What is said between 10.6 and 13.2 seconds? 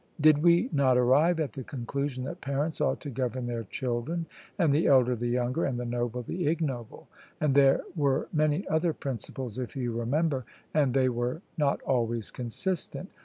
and they were not always consistent.